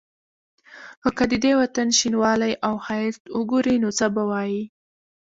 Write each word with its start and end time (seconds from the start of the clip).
خو 1.01 1.09
که 1.17 1.23
د 1.31 1.33
دې 1.43 1.51
وطن 1.61 1.87
شینوالی 1.99 2.53
او 2.67 2.73
ښایست 2.85 3.23
وګوري 3.37 3.75
نو 3.83 3.89
څه 3.97 4.05
به 4.13 4.23
وايي. 4.29 4.63